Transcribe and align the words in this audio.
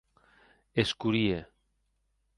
Escurie. 0.83 1.39